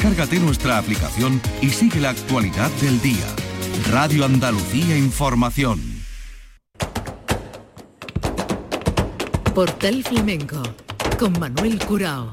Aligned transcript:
Descárgate 0.00 0.40
nuestra 0.40 0.78
aplicación 0.78 1.42
y 1.60 1.68
sigue 1.68 2.00
la 2.00 2.08
actualidad 2.08 2.70
del 2.80 3.02
día. 3.02 3.26
Radio 3.90 4.24
Andalucía 4.24 4.96
Información. 4.96 5.78
Portal 9.54 10.02
Flamenco 10.02 10.62
con 11.18 11.38
Manuel 11.38 11.78
Curao. 11.84 12.30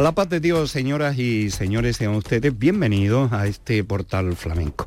A 0.00 0.02
la 0.02 0.12
paz 0.12 0.30
de 0.30 0.40
Dios, 0.40 0.70
señoras 0.70 1.18
y 1.18 1.50
señores, 1.50 1.98
sean 1.98 2.14
ustedes 2.14 2.58
bienvenidos 2.58 3.34
a 3.34 3.46
este 3.46 3.84
portal 3.84 4.34
flamenco. 4.34 4.86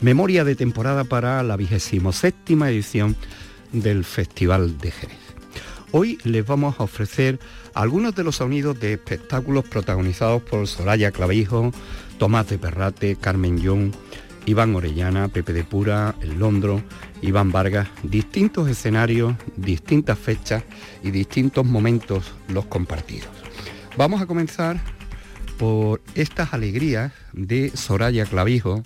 Memoria 0.00 0.44
de 0.44 0.54
temporada 0.54 1.02
para 1.02 1.42
la 1.42 1.56
vigésimo 1.56 2.12
séptima 2.12 2.70
edición 2.70 3.16
del 3.72 4.04
Festival 4.04 4.78
de 4.78 4.92
Jerez. 4.92 5.18
Hoy 5.90 6.16
les 6.22 6.46
vamos 6.46 6.78
a 6.78 6.84
ofrecer 6.84 7.40
algunos 7.74 8.14
de 8.14 8.22
los 8.22 8.36
sonidos 8.36 8.78
de 8.78 8.92
espectáculos 8.92 9.64
protagonizados 9.64 10.42
por 10.42 10.68
Soraya 10.68 11.10
Clavijo, 11.10 11.72
Tomás 12.18 12.48
de 12.48 12.58
Perrate, 12.58 13.16
Carmen 13.16 13.58
Young, 13.58 13.90
Iván 14.46 14.76
Orellana, 14.76 15.26
Pepe 15.26 15.54
de 15.54 15.64
Pura, 15.64 16.14
El 16.20 16.38
Londro, 16.38 16.84
Iván 17.20 17.50
Vargas, 17.50 17.88
distintos 18.04 18.68
escenarios, 18.68 19.34
distintas 19.56 20.20
fechas 20.20 20.62
y 21.02 21.10
distintos 21.10 21.66
momentos 21.66 22.32
los 22.46 22.66
compartidos. 22.66 23.41
Vamos 23.96 24.22
a 24.22 24.26
comenzar 24.26 24.80
por 25.58 26.00
estas 26.14 26.54
alegrías 26.54 27.12
de 27.34 27.70
Soraya 27.76 28.24
Clavijo, 28.24 28.82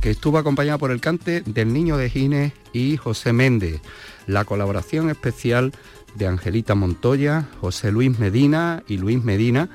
que 0.00 0.10
estuvo 0.10 0.38
acompañada 0.38 0.78
por 0.78 0.90
el 0.90 1.00
cante 1.00 1.42
del 1.42 1.72
Niño 1.72 1.98
de 1.98 2.08
Gines 2.08 2.52
y 2.72 2.96
José 2.96 3.34
Méndez, 3.34 3.80
la 4.26 4.44
colaboración 4.44 5.10
especial 5.10 5.72
de 6.14 6.26
Angelita 6.26 6.74
Montoya, 6.74 7.48
José 7.60 7.92
Luis 7.92 8.18
Medina 8.18 8.82
y 8.88 8.96
Luis 8.96 9.22
Medina, 9.22 9.68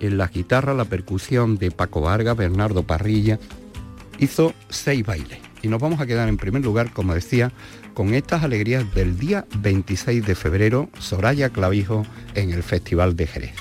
en 0.00 0.16
la 0.16 0.28
guitarra, 0.28 0.72
la 0.72 0.86
percusión 0.86 1.58
de 1.58 1.70
Paco 1.70 2.00
Vargas, 2.00 2.36
Bernardo 2.36 2.84
Parrilla, 2.84 3.38
hizo 4.18 4.54
seis 4.70 5.04
bailes. 5.04 5.38
Y 5.60 5.68
nos 5.68 5.80
vamos 5.80 6.00
a 6.00 6.06
quedar 6.06 6.28
en 6.28 6.38
primer 6.38 6.64
lugar, 6.64 6.90
como 6.92 7.14
decía, 7.14 7.52
con 7.94 8.14
estas 8.14 8.42
alegrías 8.42 8.92
del 8.94 9.18
día 9.18 9.46
26 9.58 10.26
de 10.26 10.34
febrero, 10.34 10.88
Soraya 10.98 11.50
Clavijo 11.50 12.04
en 12.34 12.50
el 12.50 12.62
Festival 12.62 13.14
de 13.14 13.26
Jerez. 13.26 13.54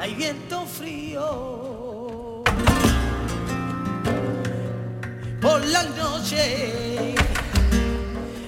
Hay 0.00 0.14
viento 0.14 0.64
frío. 0.66 2.42
Por 5.40 5.64
la 5.66 5.82
noche 5.82 7.14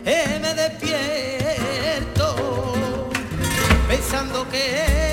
eh, 0.05 0.39
me 0.41 0.55
despierto 0.55 2.27
pensando 3.89 4.49
que 4.49 5.12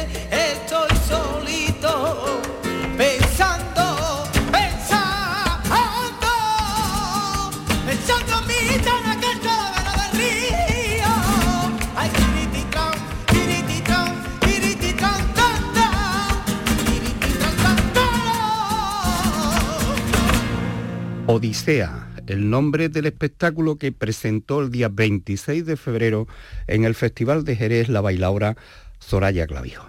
Odisea, 21.31 22.09
el 22.25 22.49
nombre 22.49 22.89
del 22.89 23.05
espectáculo 23.05 23.75
que 23.75 23.91
presentó 23.91 24.61
el 24.61 24.71
día 24.71 24.89
26 24.89 25.63
de 25.63 25.77
febrero 25.77 26.27
en 26.65 26.85
el 26.85 26.95
Festival 26.95 27.43
de 27.43 27.55
Jerez 27.55 27.87
la 27.87 28.01
bailaora 28.01 28.57
Soraya 28.97 29.45
Clavijo. 29.45 29.85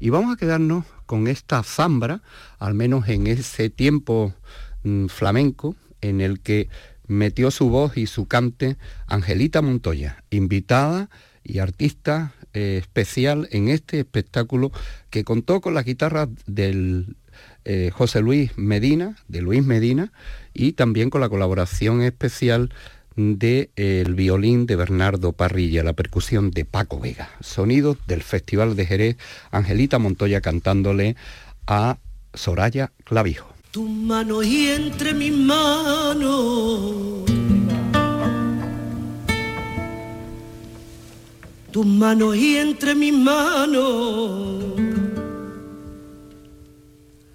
Y 0.00 0.10
vamos 0.10 0.34
a 0.34 0.36
quedarnos 0.36 0.84
con 1.06 1.28
esta 1.28 1.62
zambra, 1.62 2.20
al 2.58 2.74
menos 2.74 3.08
en 3.08 3.26
ese 3.26 3.70
tiempo 3.70 4.34
mm, 4.82 5.06
flamenco 5.06 5.76
en 6.02 6.20
el 6.20 6.40
que 6.40 6.68
metió 7.06 7.50
su 7.50 7.70
voz 7.70 7.96
y 7.96 8.06
su 8.06 8.26
cante 8.26 8.76
Angelita 9.06 9.62
Montoya, 9.62 10.24
invitada 10.28 11.08
y 11.42 11.60
artista 11.60 12.34
eh, 12.52 12.76
especial 12.82 13.48
en 13.50 13.68
este 13.68 14.00
espectáculo 14.00 14.72
que 15.08 15.24
contó 15.24 15.62
con 15.62 15.72
la 15.72 15.84
guitarra 15.84 16.28
del 16.44 17.16
eh, 17.64 17.90
José 17.92 18.20
Luis 18.20 18.52
Medina, 18.56 19.16
de 19.28 19.42
Luis 19.42 19.64
Medina, 19.64 20.12
y 20.54 20.72
también 20.72 21.10
con 21.10 21.20
la 21.20 21.28
colaboración 21.28 22.02
especial 22.02 22.70
del 23.16 24.14
violín 24.14 24.66
de 24.66 24.76
Bernardo 24.76 25.32
Parrilla, 25.32 25.82
la 25.82 25.92
percusión 25.92 26.50
de 26.50 26.64
Paco 26.64 26.98
Vega. 26.98 27.30
Sonidos 27.40 27.98
del 28.06 28.22
Festival 28.22 28.76
de 28.76 28.86
Jerez, 28.86 29.16
Angelita 29.50 29.98
Montoya 29.98 30.40
cantándole 30.40 31.16
a 31.66 31.98
Soraya 32.34 32.92
Clavijo. 33.04 33.52
Tu 33.70 33.86
mano 33.86 34.42
y 34.42 34.68
entre 34.68 35.14
mis 35.14 35.32
manos. 35.32 37.24
Tus 41.70 41.86
manos 41.86 42.36
y 42.36 42.56
entre 42.56 42.96
mis 42.96 43.12
manos. 43.14 44.89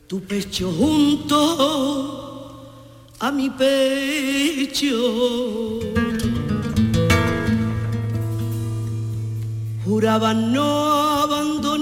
Tu 0.08 0.20
pecho 0.22 0.72
junto 0.72 1.38
a 3.20 3.32
mi 3.32 3.50
pecho. 3.50 4.96
Juraba 9.84 10.34
no 10.34 11.22
abandonarme. 11.24 11.75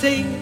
Que 0.00 0.39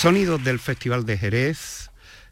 Sonidos 0.00 0.42
del 0.42 0.58
Festival 0.58 1.04
de 1.04 1.18
Jerez, 1.18 1.90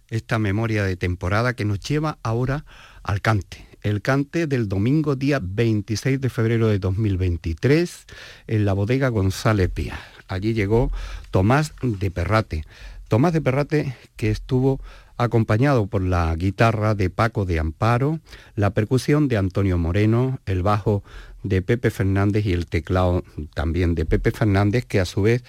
esta 0.08 0.38
memoria 0.38 0.84
de 0.84 0.96
temporada 0.96 1.52
que 1.52 1.66
nos 1.66 1.80
lleva 1.80 2.16
ahora 2.22 2.64
al 3.02 3.20
cante. 3.20 3.68
El 3.82 4.00
cante 4.00 4.46
del 4.46 4.70
domingo 4.70 5.16
día 5.16 5.38
26 5.42 6.18
de 6.18 6.30
febrero 6.30 6.68
de 6.68 6.78
2023 6.78 8.06
en 8.46 8.64
la 8.64 8.72
bodega 8.72 9.10
González 9.10 9.68
Pía. 9.68 10.00
Allí 10.28 10.54
llegó 10.54 10.90
Tomás 11.30 11.74
de 11.82 12.10
Perrate. 12.10 12.64
Tomás 13.06 13.34
de 13.34 13.42
Perrate 13.42 13.94
que 14.16 14.30
estuvo 14.30 14.80
acompañado 15.18 15.88
por 15.88 16.00
la 16.00 16.34
guitarra 16.36 16.94
de 16.94 17.10
Paco 17.10 17.44
de 17.44 17.58
Amparo, 17.58 18.20
la 18.54 18.70
percusión 18.70 19.28
de 19.28 19.36
Antonio 19.36 19.76
Moreno, 19.76 20.40
el 20.46 20.62
bajo 20.62 21.02
de 21.42 21.60
Pepe 21.60 21.90
Fernández 21.90 22.46
y 22.46 22.52
el 22.52 22.66
teclado 22.66 23.24
también 23.54 23.94
de 23.94 24.06
Pepe 24.06 24.30
Fernández, 24.30 24.84
que 24.86 25.00
a 25.00 25.04
su 25.04 25.22
vez 25.22 25.44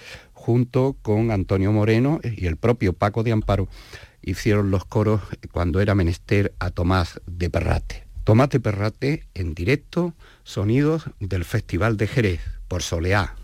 junto 0.50 0.96
con 1.00 1.30
Antonio 1.30 1.70
Moreno 1.70 2.18
y 2.24 2.46
el 2.46 2.56
propio 2.56 2.92
Paco 2.92 3.22
de 3.22 3.30
Amparo 3.30 3.68
hicieron 4.20 4.72
los 4.72 4.84
coros 4.84 5.20
cuando 5.52 5.80
era 5.80 5.94
menester 5.94 6.54
a 6.58 6.70
Tomás 6.70 7.20
de 7.26 7.48
Perrate. 7.50 8.04
Tomás 8.24 8.50
de 8.50 8.58
Perrate 8.58 9.28
en 9.34 9.54
directo, 9.54 10.12
sonidos 10.42 11.04
del 11.20 11.44
Festival 11.44 11.96
de 11.96 12.08
Jerez 12.08 12.40
por 12.66 12.82
Soleá. 12.82 13.36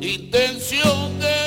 intención 0.00 1.18
de 1.18 1.37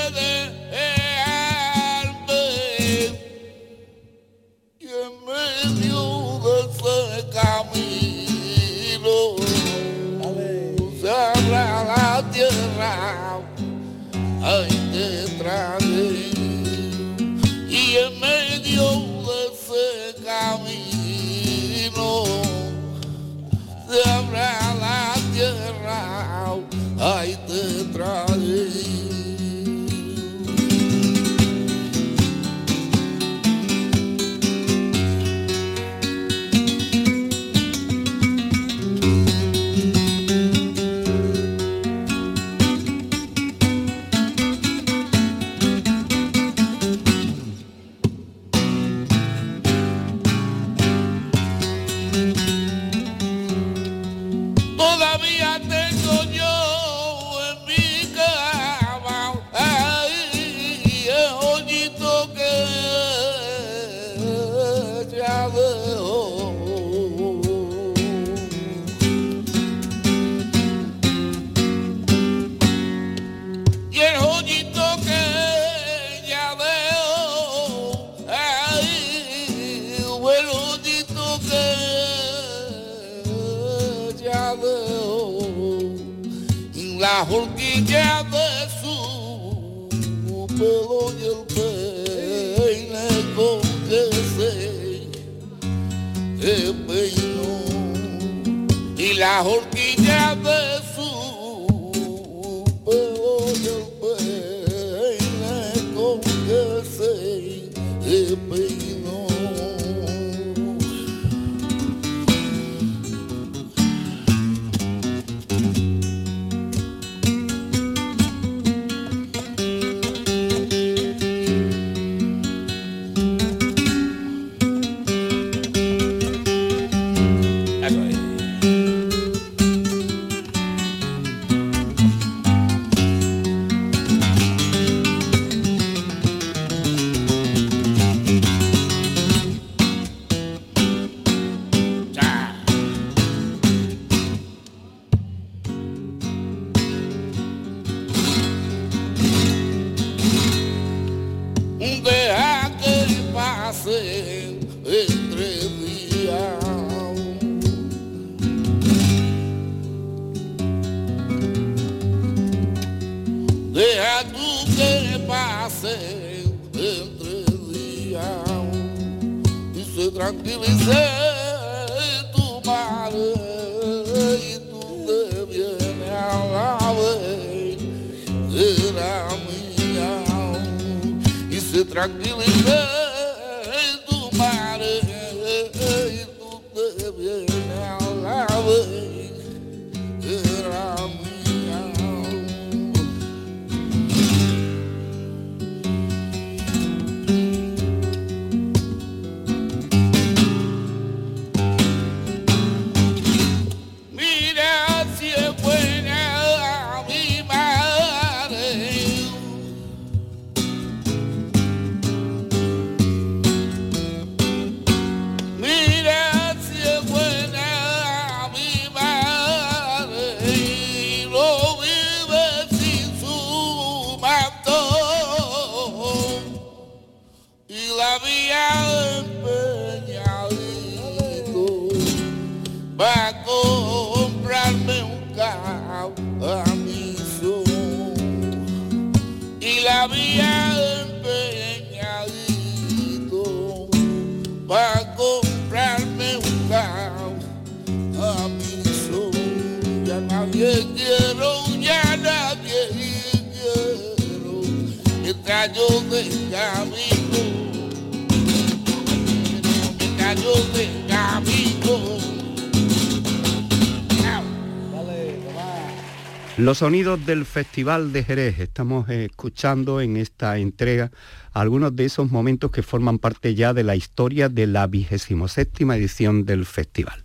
sonidos 266.82 267.24
del 267.28 267.46
Festival 267.46 268.12
de 268.12 268.24
Jerez. 268.24 268.58
Estamos 268.58 269.08
escuchando 269.08 270.02
en 270.02 270.18
esta 270.18 270.58
entrega 270.58 271.12
algunos 271.54 271.96
de 271.96 272.06
esos 272.06 272.32
momentos 272.32 272.72
que 272.72 272.82
forman 272.82 273.20
parte 273.20 273.54
ya 273.54 273.76
de 273.76 273.84
la 273.84 273.96
historia 273.96 274.50
de 274.50 274.66
la 274.66 274.88
vigésimo 274.88 275.48
séptima 275.48 275.96
edición 275.96 276.44
del 276.44 276.66
festival. 276.66 277.22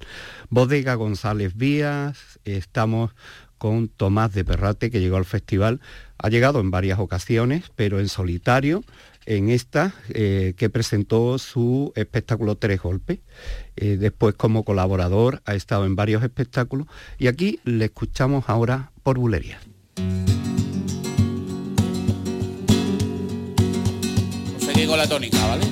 Bodega 0.50 0.94
González 0.94 1.56
Vías, 1.56 2.38
estamos 2.44 3.12
con 3.56 3.88
Tomás 3.88 4.34
de 4.34 4.44
Perrate 4.44 4.90
que 4.90 5.00
llegó 5.00 5.16
al 5.16 5.24
festival. 5.24 5.80
Ha 6.18 6.28
llegado 6.28 6.60
en 6.60 6.70
varias 6.70 6.98
ocasiones, 6.98 7.72
pero 7.76 7.98
en 7.98 8.10
solitario 8.10 8.84
en 9.26 9.50
esta 9.50 9.94
eh, 10.08 10.54
que 10.56 10.70
presentó 10.70 11.38
su 11.38 11.92
espectáculo 11.96 12.56
Tres 12.56 12.80
Golpes. 12.80 13.18
Eh, 13.76 13.96
después 13.98 14.34
como 14.34 14.64
colaborador 14.64 15.42
ha 15.44 15.54
estado 15.54 15.84
en 15.84 15.96
varios 15.96 16.22
espectáculos 16.22 16.86
y 17.18 17.26
aquí 17.26 17.60
le 17.64 17.86
escuchamos 17.86 18.44
ahora 18.48 18.92
por 19.02 19.18
bulería. 19.18 19.60
La 24.96 25.06
tónica, 25.06 25.46
¿vale? 25.46 25.64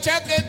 chate 0.00 0.47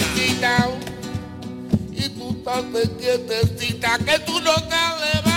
quietecita 0.00 0.68
y 1.92 2.08
tú 2.10 2.30
estás 2.30 2.64
quietecita 2.98 3.98
que 3.98 4.18
tú 4.20 4.40
no 4.40 4.54
te 4.54 4.70
levantas. 4.70 5.29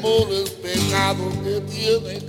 Amor 0.00 0.28
pecado 0.62 1.30
que 1.44 1.60
tiene 1.70 2.19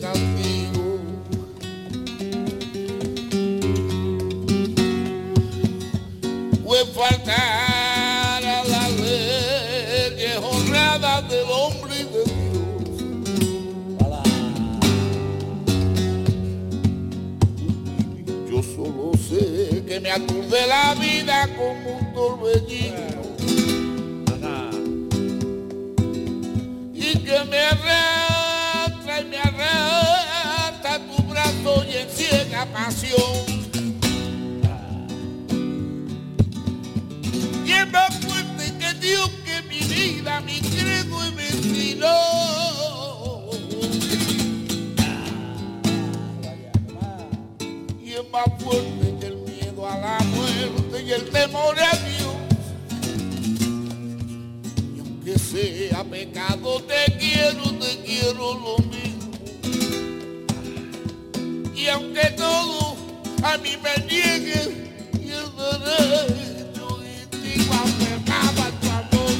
mí 63.58 63.78
me 63.84 64.06
niegue 64.06 64.92
y 65.20 65.32
el 65.32 65.56
derecho 65.58 67.00
y 67.04 67.38
digo 67.38 67.74
aferrado 67.74 68.62
a 68.62 68.72
tu 68.80 68.90
amor. 68.90 69.32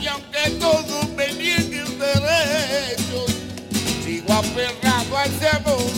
Y 0.00 0.06
aunque 0.06 0.50
todo 0.58 1.08
me 1.16 1.32
niegue 1.34 1.80
el 1.80 1.98
derecho, 1.98 3.26
sigo 4.04 4.32
aferrado 4.32 5.18
a 5.18 5.24
ese 5.24 5.48
amor. 5.48 5.92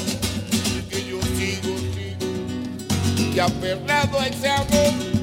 Que 0.91 1.05
yo 1.09 1.21
sigo, 1.37 1.77
sigo, 1.95 3.33
y 3.35 3.39
a 4.19 4.27
ese 4.27 4.49
amor. 4.49 5.14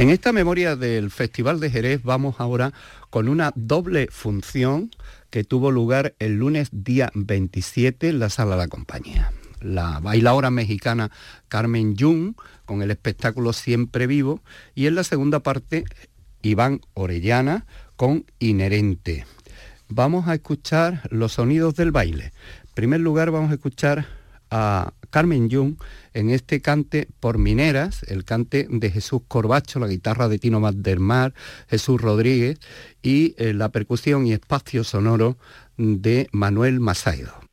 En 0.00 0.08
esta 0.08 0.32
memoria 0.32 0.76
del 0.76 1.10
Festival 1.10 1.60
de 1.60 1.68
Jerez 1.68 2.02
vamos 2.02 2.36
ahora 2.38 2.72
con 3.10 3.28
una 3.28 3.52
doble 3.54 4.08
función 4.10 4.90
que 5.28 5.44
tuvo 5.44 5.70
lugar 5.70 6.14
el 6.18 6.36
lunes 6.36 6.70
día 6.72 7.10
27 7.14 8.08
en 8.08 8.18
la 8.18 8.30
Sala 8.30 8.52
de 8.52 8.62
la 8.62 8.68
Compañía. 8.68 9.30
La 9.60 10.00
bailadora 10.00 10.50
mexicana 10.50 11.10
Carmen 11.48 11.98
Jung 11.98 12.32
con 12.64 12.80
el 12.80 12.90
espectáculo 12.90 13.52
Siempre 13.52 14.06
Vivo 14.06 14.40
y 14.74 14.86
en 14.86 14.94
la 14.94 15.04
segunda 15.04 15.40
parte 15.40 15.84
Iván 16.40 16.80
Orellana 16.94 17.66
con 17.96 18.24
Inherente. 18.38 19.26
Vamos 19.90 20.28
a 20.28 20.34
escuchar 20.34 21.02
los 21.10 21.32
sonidos 21.34 21.74
del 21.74 21.92
baile. 21.92 22.32
En 22.68 22.72
primer 22.72 23.00
lugar 23.00 23.30
vamos 23.30 23.50
a 23.50 23.54
escuchar 23.54 24.06
a 24.50 24.94
Carmen 25.10 25.50
Jung 25.50 25.76
en 26.14 26.30
este 26.30 26.60
cante 26.60 27.08
por 27.20 27.38
mineras, 27.38 28.02
el 28.08 28.24
cante 28.24 28.66
de 28.70 28.90
Jesús 28.90 29.22
Corbacho, 29.28 29.78
la 29.78 29.88
guitarra 29.88 30.28
de 30.28 30.38
Tino 30.38 30.60
Mar, 30.60 31.34
Jesús 31.68 32.00
Rodríguez 32.00 32.58
y 33.02 33.34
eh, 33.38 33.52
la 33.52 33.70
percusión 33.70 34.26
y 34.26 34.32
espacio 34.32 34.84
sonoro 34.84 35.36
de 35.76 36.28
Manuel 36.32 36.80
Masaido. 36.80 37.49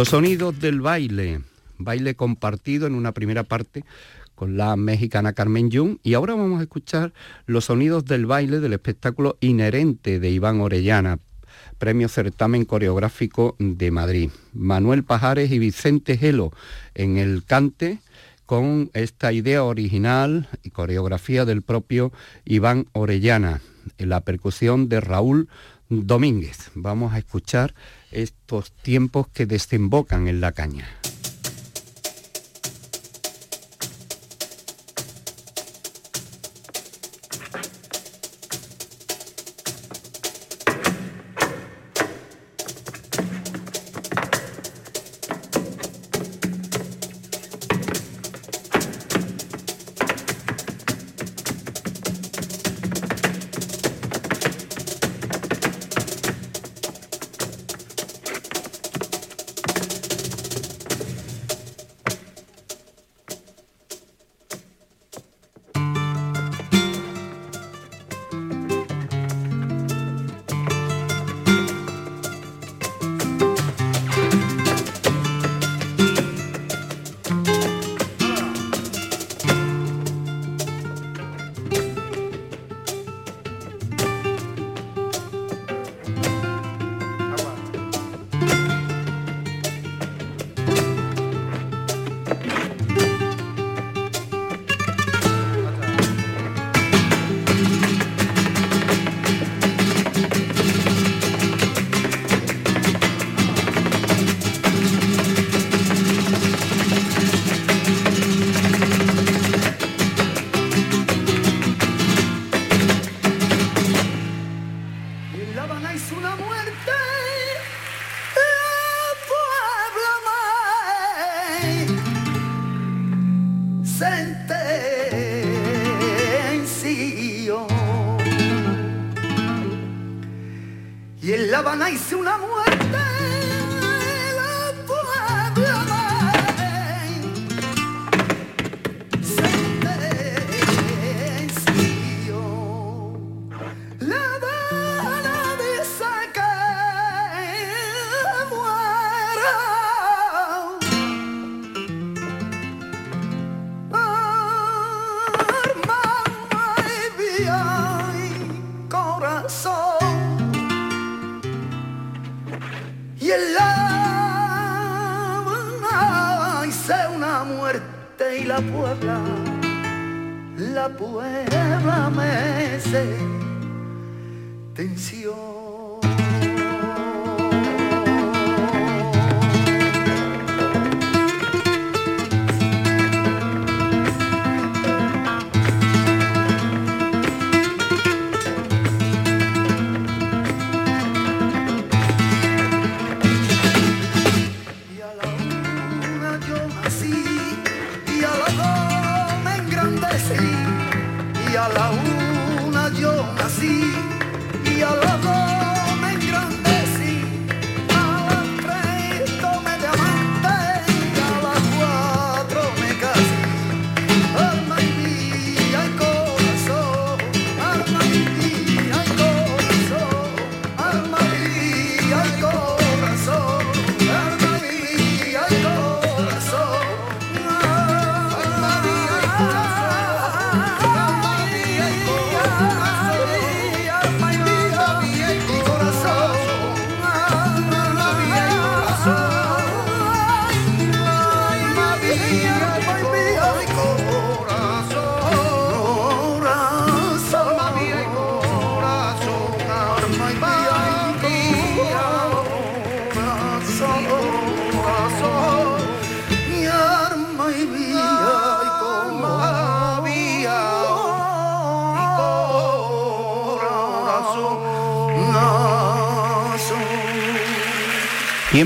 Los 0.00 0.08
sonidos 0.08 0.58
del 0.58 0.80
baile, 0.80 1.42
baile 1.76 2.14
compartido 2.14 2.86
en 2.86 2.94
una 2.94 3.12
primera 3.12 3.42
parte 3.42 3.84
con 4.34 4.56
la 4.56 4.74
mexicana 4.74 5.34
Carmen 5.34 5.70
Jung 5.70 5.98
y 6.02 6.14
ahora 6.14 6.34
vamos 6.34 6.58
a 6.58 6.62
escuchar 6.62 7.12
los 7.44 7.66
sonidos 7.66 8.06
del 8.06 8.24
baile 8.24 8.60
del 8.60 8.72
espectáculo 8.72 9.36
inherente 9.40 10.18
de 10.18 10.30
Iván 10.30 10.62
Orellana, 10.62 11.18
Premio 11.76 12.08
Certamen 12.08 12.64
Coreográfico 12.64 13.56
de 13.58 13.90
Madrid. 13.90 14.30
Manuel 14.54 15.04
Pajares 15.04 15.50
y 15.50 15.58
Vicente 15.58 16.16
Gelo 16.16 16.50
en 16.94 17.18
el 17.18 17.44
cante 17.44 17.98
con 18.46 18.90
esta 18.94 19.34
idea 19.34 19.64
original 19.64 20.48
y 20.62 20.70
coreografía 20.70 21.44
del 21.44 21.60
propio 21.60 22.10
Iván 22.46 22.86
Orellana, 22.92 23.60
en 23.98 24.08
la 24.08 24.22
percusión 24.22 24.88
de 24.88 25.02
Raúl 25.02 25.50
Domínguez. 25.90 26.70
Vamos 26.74 27.12
a 27.12 27.18
escuchar 27.18 27.74
estos 28.10 28.72
tiempos 28.72 29.28
que 29.28 29.46
desembocan 29.46 30.28
en 30.28 30.40
la 30.40 30.52
caña. 30.52 30.88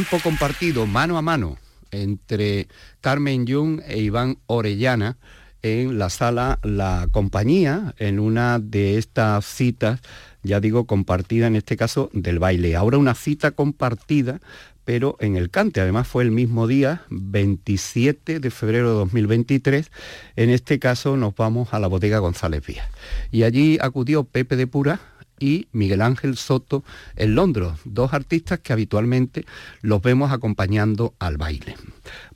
Tiempo 0.04 0.22
compartido 0.22 0.86
mano 0.86 1.16
a 1.16 1.22
mano 1.22 1.56
entre 1.90 2.68
Carmen 3.00 3.46
Jung 3.46 3.80
e 3.86 4.00
Iván 4.00 4.36
Orellana 4.44 5.16
en 5.62 5.98
la 5.98 6.10
sala 6.10 6.58
La 6.62 7.08
Compañía, 7.10 7.94
en 7.96 8.20
una 8.20 8.58
de 8.58 8.98
estas 8.98 9.46
citas, 9.46 10.00
ya 10.42 10.60
digo, 10.60 10.86
compartida 10.86 11.46
en 11.46 11.56
este 11.56 11.78
caso 11.78 12.10
del 12.12 12.38
baile. 12.38 12.76
Ahora 12.76 12.98
una 12.98 13.14
cita 13.14 13.52
compartida 13.52 14.40
pero 14.84 15.16
en 15.20 15.36
el 15.36 15.50
cante. 15.50 15.80
Además 15.80 16.06
fue 16.06 16.22
el 16.22 16.30
mismo 16.30 16.66
día, 16.66 17.02
27 17.10 18.40
de 18.40 18.50
febrero 18.50 18.90
de 18.90 18.94
2023. 18.96 19.90
En 20.36 20.50
este 20.50 20.78
caso 20.78 21.16
nos 21.16 21.34
vamos 21.34 21.72
a 21.72 21.80
la 21.80 21.86
bodega 21.86 22.18
González 22.18 22.64
Vías. 22.66 22.88
Y 23.30 23.42
allí 23.44 23.78
acudió 23.80 24.24
Pepe 24.24 24.56
de 24.56 24.66
Pura, 24.66 25.00
y 25.44 25.68
Miguel 25.72 26.00
Ángel 26.00 26.38
Soto 26.38 26.84
en 27.16 27.34
Londres, 27.34 27.72
dos 27.84 28.14
artistas 28.14 28.60
que 28.60 28.72
habitualmente 28.72 29.44
los 29.82 30.00
vemos 30.00 30.32
acompañando 30.32 31.14
al 31.18 31.36
baile. 31.36 31.76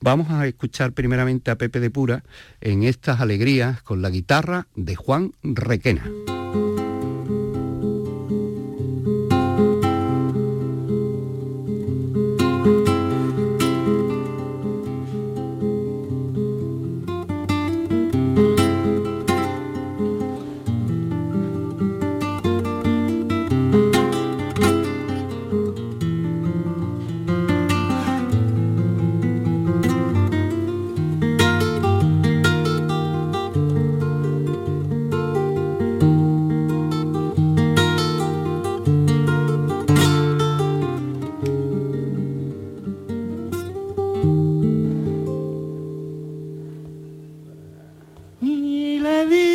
Vamos 0.01 0.31
a 0.31 0.47
escuchar 0.47 0.93
primeramente 0.93 1.51
a 1.51 1.57
Pepe 1.57 1.81
de 1.81 1.91
Pura 1.91 2.23
en 2.61 2.83
estas 2.83 3.21
alegrías 3.21 3.81
con 3.83 4.03
la 4.03 4.11
guitarra 4.11 4.67
de 4.75 4.95
Juan 4.95 5.33
Requena. 5.43 6.05
la 49.09 49.25
vida. 49.25 49.48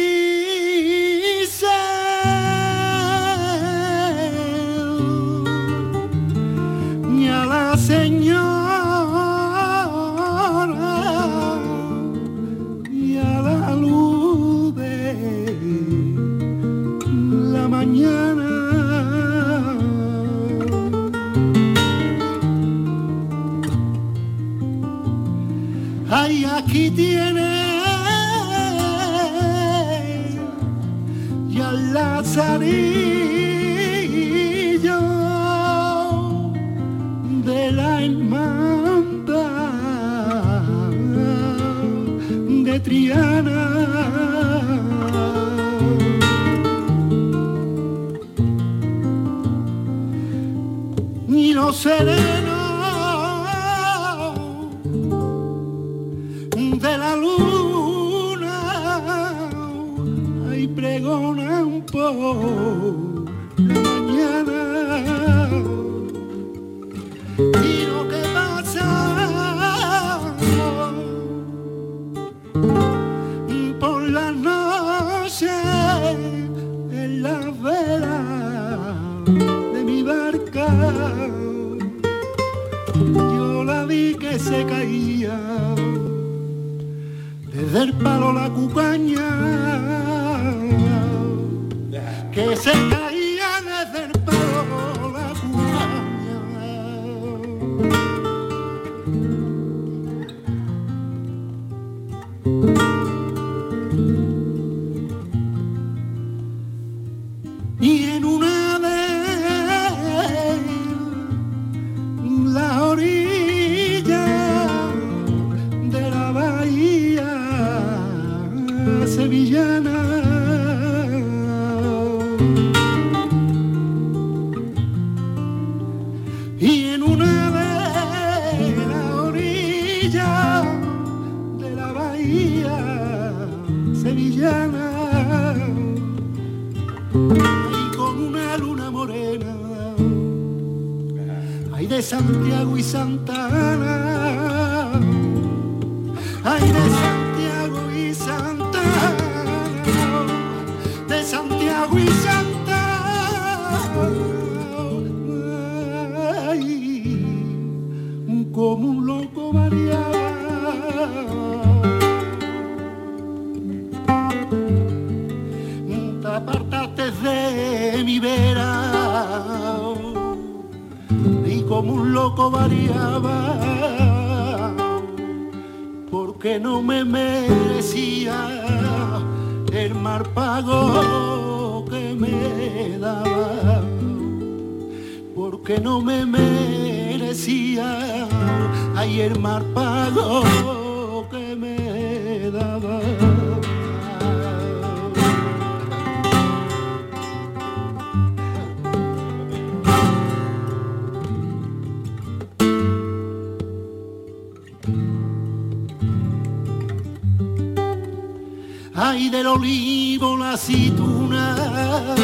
Del 209.32 209.48
olivo 209.48 210.38
la 210.38 210.52
aceituna 210.54 212.16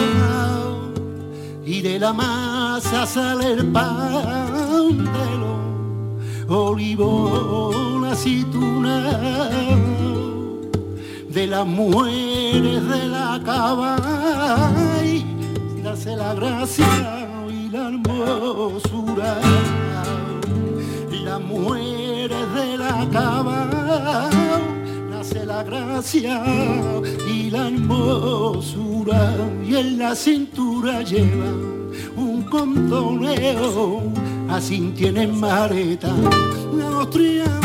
y 1.66 1.80
y 1.80 1.82
de 1.82 2.00
la 2.00 2.14
masa 2.14 3.06
sale 3.06 3.54
el 3.54 3.72
pan 3.72 4.98
de 4.98 5.38
los 5.38 6.50
olivos, 6.50 8.02
la 8.02 8.12
aceituna, 8.12 9.20
de 11.30 11.48
las 11.48 11.66
mujeres 11.66 12.88
de 12.88 13.08
la 13.08 13.40
cava, 13.46 13.98
y 15.04 15.82
la 15.84 16.34
gracia 16.34 16.88
y 17.50 17.70
la 17.70 17.90
hermosura, 17.90 19.38
las 21.24 21.42
mujeres 21.42 22.54
de 22.56 22.78
la 22.78 23.08
cava 23.12 24.49
la 25.34 25.64
gracia 25.64 26.44
y 27.28 27.50
la 27.50 27.68
hermosura 27.68 29.34
y 29.66 29.76
en 29.76 29.98
la 29.98 30.16
cintura 30.16 31.02
lleva 31.02 31.52
un 32.16 32.44
contoneo, 32.50 34.02
así 34.50 34.94
tienen 34.96 35.40
mareta 35.40 36.14
los 36.74 37.10
triángulos. 37.10 37.60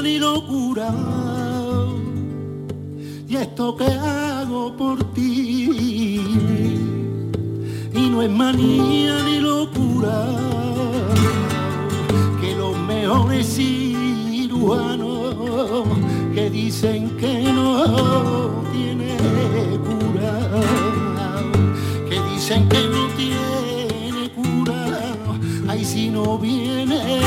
Manía 0.00 0.02
ni 0.02 0.18
locura. 0.18 0.90
Y 3.28 3.36
esto 3.36 3.76
que 3.76 3.84
hago 3.84 4.76
por 4.76 5.04
ti, 5.12 6.20
y 7.94 8.08
no 8.10 8.22
es 8.22 8.30
manía 8.30 9.22
ni 9.24 9.38
locura, 9.40 10.26
que 12.40 12.56
los 12.56 12.76
mejores 12.78 13.46
cirujanos 13.54 15.36
que 16.34 16.50
dicen 16.50 17.16
que 17.16 17.52
no 17.52 18.64
tiene 18.72 19.16
cura, 19.86 20.32
que 22.08 22.20
dicen 22.32 22.68
que 22.68 22.82
no 22.88 23.06
tiene 23.16 24.30
cura, 24.34 25.14
ay 25.68 25.84
si 25.84 26.08
no 26.10 26.38
viene 26.38 27.20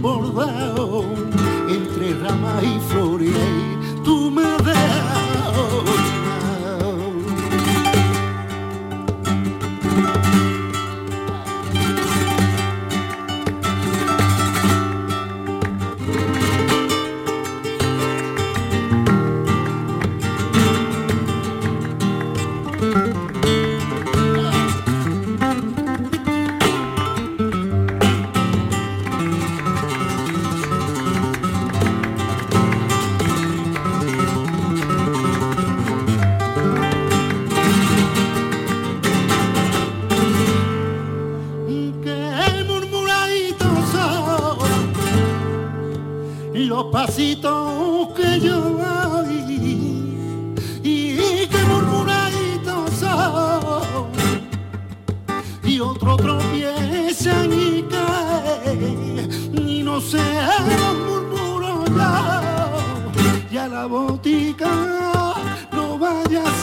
bordado 0.00 1.04
entre 1.68 2.14
ramas 2.14 2.62
y 2.62 2.80
flores, 2.90 3.07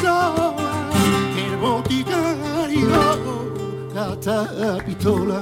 sola 0.02 0.54
que 1.34 1.46
el 1.46 1.58
boticario 1.58 2.90
gasta 3.94 4.78
pistola 4.86 5.42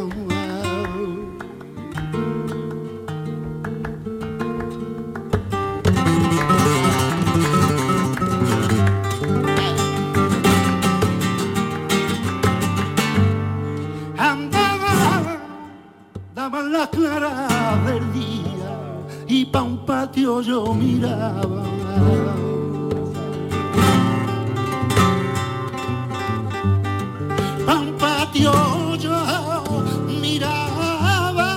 andaba 14.18 15.40
daban 16.36 16.72
las 16.72 16.88
claras 16.90 17.86
del 17.86 18.14
día 18.14 18.72
y 19.28 19.46
pa' 19.46 19.64
un 19.64 19.86
patio 19.86 20.42
yo 20.42 20.74
miraba 20.74 21.64
patio 28.34 28.96
yo 28.98 29.12
miraba. 30.22 31.50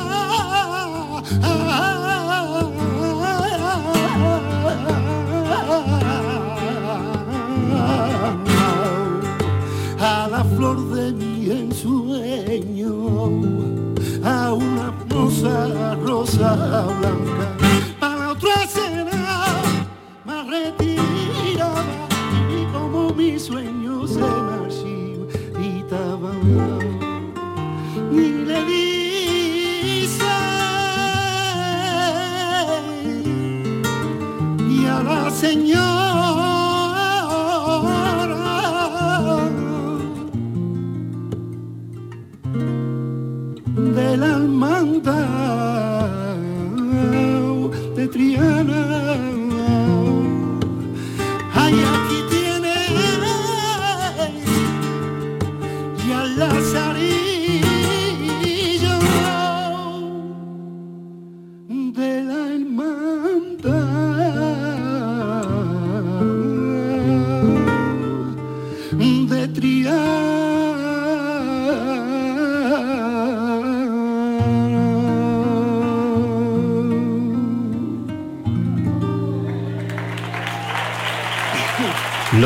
A 9.99 10.29
la 10.31 10.45
flor 10.45 10.79
de 10.91 11.13
mi 11.13 11.51
ensueño 11.51 12.95
a 14.23 14.53
una 14.53 14.89
hermosa 14.89 15.95
rosa 16.05 16.87
blanca 17.01 17.56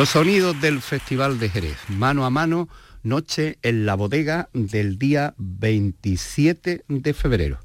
Los 0.01 0.09
sonidos 0.09 0.59
del 0.63 0.81
Festival 0.81 1.39
de 1.39 1.51
Jerez, 1.51 1.77
mano 1.91 2.25
a 2.25 2.31
mano, 2.31 2.71
noche 3.03 3.59
en 3.61 3.85
la 3.85 3.97
bodega 3.97 4.49
del 4.55 4.99
día 4.99 5.35
27 5.37 6.85
de 6.89 7.13
febrero. 7.13 7.59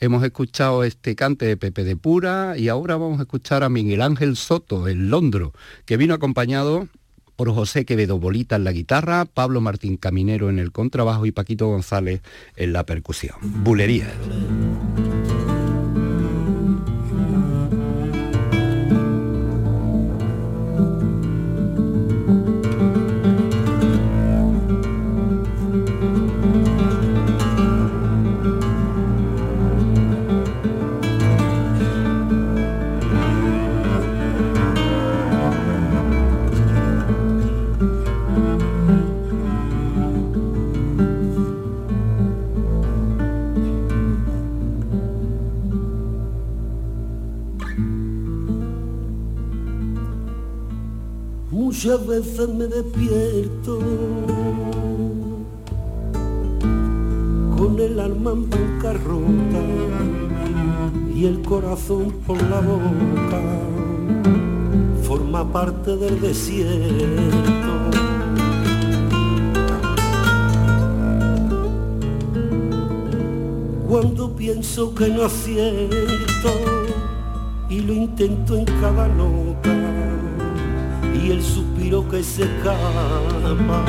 Hemos 0.00 0.24
escuchado 0.24 0.84
este 0.84 1.14
cante 1.14 1.44
de 1.44 1.58
Pepe 1.58 1.84
de 1.84 1.94
Pura 1.94 2.54
y 2.56 2.70
ahora 2.70 2.96
vamos 2.96 3.18
a 3.18 3.24
escuchar 3.24 3.62
a 3.62 3.68
Miguel 3.68 4.00
Ángel 4.00 4.36
Soto, 4.36 4.88
el 4.88 5.10
Londro, 5.10 5.52
que 5.84 5.98
vino 5.98 6.14
acompañado 6.14 6.88
por 7.36 7.52
José 7.52 7.84
Quevedo 7.84 8.18
Bolita 8.18 8.56
en 8.56 8.64
la 8.64 8.72
guitarra, 8.72 9.26
Pablo 9.26 9.60
Martín 9.60 9.98
Caminero 9.98 10.48
en 10.48 10.58
el 10.58 10.72
contrabajo 10.72 11.26
y 11.26 11.32
Paquito 11.32 11.66
González 11.66 12.22
en 12.56 12.72
la 12.72 12.86
percusión. 12.86 13.36
Bulería. 13.42 14.10
Muchas 51.86 52.06
veces 52.08 52.48
me 52.48 52.66
despierto 52.66 53.78
con 57.56 57.78
el 57.78 58.00
alma 58.00 58.32
en 58.32 58.50
bancarrota 58.50 59.62
y 61.14 61.26
el 61.26 61.42
corazón 61.42 62.10
por 62.26 62.42
la 62.42 62.60
boca 62.60 63.40
forma 65.04 65.52
parte 65.52 65.96
del 65.96 66.20
desierto. 66.20 67.72
Cuando 73.88 74.34
pienso 74.34 74.92
que 74.92 75.08
no 75.08 75.22
acierto 75.22 76.50
y 77.70 77.78
lo 77.78 77.92
intento 77.92 78.56
en 78.56 78.64
cada 78.64 79.06
nota 79.06 80.15
y 81.26 81.30
el 81.30 81.42
suspiro 81.42 82.08
que 82.08 82.22
se 82.22 82.44
escapa 82.44 83.84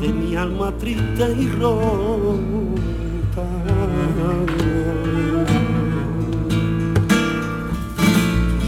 de 0.00 0.08
mi 0.08 0.34
alma 0.34 0.72
triste 0.78 1.34
y 1.38 1.48
rota. 1.48 3.44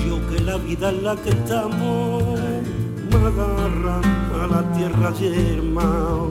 Yo 0.06 0.28
que 0.28 0.42
la 0.44 0.56
vida 0.58 0.90
en 0.90 1.04
la 1.04 1.16
que 1.16 1.30
estamos 1.30 2.22
me 3.10 3.16
agarra 3.16 4.00
a 4.42 4.46
la 4.48 4.72
tierra 4.76 5.12
yerma. 5.14 6.26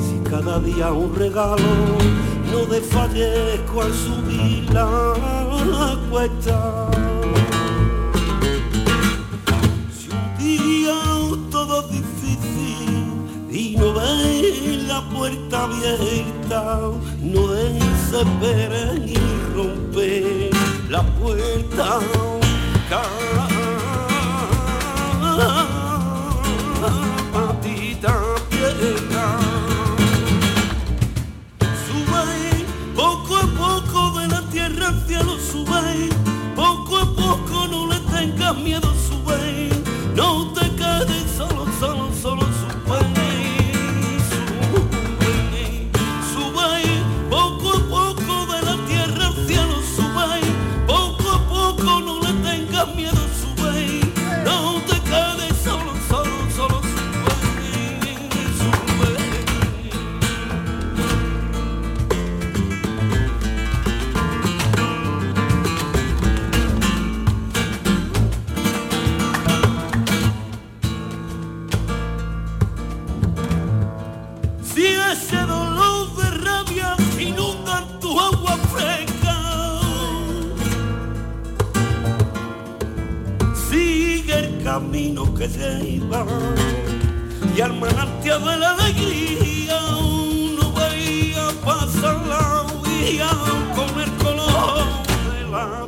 Si 0.00 0.30
cada 0.30 0.60
día 0.60 0.92
un 0.92 1.14
regalo 1.14 1.72
no 2.52 2.66
desfallezco 2.66 3.82
al 3.82 3.92
subir 3.94 4.70
la 4.70 5.96
cuesta. 6.10 7.09
No 13.80 13.94
ves 13.94 14.84
la 14.86 15.00
puerta 15.08 15.64
abierta, 15.64 16.80
no 17.22 17.48
desesperes 17.48 19.00
ni 19.00 19.14
romper 19.54 20.50
la 20.90 21.02
puerta. 21.18 22.00
Patita 27.32 28.14
tierra. 28.50 29.26
Sube 31.86 32.64
poco 32.94 33.36
a 33.36 33.46
poco 33.64 34.20
de 34.20 34.28
la 34.28 34.42
tierra 34.50 34.88
al 34.88 35.06
cielo, 35.06 35.38
sube 35.38 36.10
poco 36.54 36.98
a 36.98 37.06
poco, 37.16 37.66
no 37.68 37.86
le 37.86 37.98
tengas 38.12 38.56
miedo, 38.58 38.92
camino 85.10 85.34
que 85.34 85.48
lleva 85.48 86.24
y 87.56 87.60
al 87.60 87.78
manantial 87.78 88.44
de 88.44 88.56
la 88.56 88.70
alegría 88.72 89.80
no 90.56 90.72
vaya 90.72 91.48
a 91.48 91.52
pasar 91.64 92.26
la 92.26 92.66
vía 92.84 93.28
con 93.74 94.00
el 94.00 94.10
color 94.22 94.84
de 95.32 95.50
la 95.50 95.86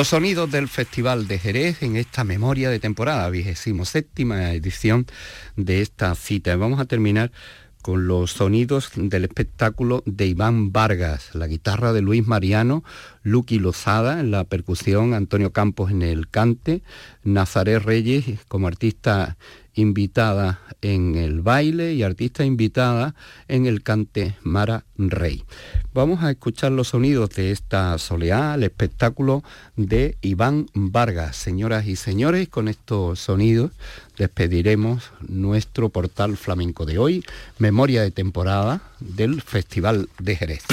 Los 0.00 0.08
sonidos 0.08 0.50
del 0.50 0.66
Festival 0.66 1.28
de 1.28 1.38
Jerez 1.38 1.82
en 1.82 1.96
esta 1.96 2.24
memoria 2.24 2.70
de 2.70 2.78
temporada, 2.78 3.28
vigésimo 3.28 3.84
séptima 3.84 4.54
edición 4.54 5.04
de 5.56 5.82
esta 5.82 6.14
cita. 6.14 6.56
Vamos 6.56 6.80
a 6.80 6.86
terminar 6.86 7.32
con 7.82 8.06
los 8.06 8.30
sonidos 8.30 8.92
del 8.96 9.24
espectáculo 9.24 10.02
de 10.06 10.24
Iván 10.24 10.72
Vargas, 10.72 11.34
la 11.34 11.46
guitarra 11.48 11.92
de 11.92 12.00
Luis 12.00 12.26
Mariano, 12.26 12.82
Lucky 13.24 13.58
Lozada 13.58 14.20
en 14.20 14.30
la 14.30 14.44
percusión, 14.44 15.12
Antonio 15.12 15.52
Campos 15.52 15.90
en 15.90 16.00
el 16.00 16.30
cante, 16.30 16.82
Nazaret 17.22 17.82
Reyes 17.82 18.24
como 18.48 18.68
artista 18.68 19.36
invitada 19.74 20.60
en 20.82 21.16
el 21.16 21.40
baile 21.40 21.94
y 21.94 22.02
artista 22.02 22.44
invitada 22.44 23.14
en 23.48 23.66
el 23.66 23.82
cante 23.82 24.36
Mara 24.42 24.84
Rey. 24.96 25.44
Vamos 25.92 26.22
a 26.22 26.30
escuchar 26.30 26.72
los 26.72 26.88
sonidos 26.88 27.30
de 27.30 27.50
esta 27.50 27.96
soleá, 27.98 28.54
el 28.54 28.62
espectáculo 28.62 29.42
de 29.76 30.16
Iván 30.22 30.66
Vargas. 30.74 31.36
Señoras 31.36 31.86
y 31.86 31.96
señores, 31.96 32.48
con 32.48 32.68
estos 32.68 33.20
sonidos 33.20 33.72
despediremos 34.16 35.12
nuestro 35.26 35.88
portal 35.88 36.36
flamenco 36.36 36.86
de 36.86 36.98
hoy, 36.98 37.24
memoria 37.58 38.02
de 38.02 38.10
temporada 38.10 38.82
del 39.00 39.42
Festival 39.42 40.08
de 40.18 40.36
Jerez. 40.36 40.64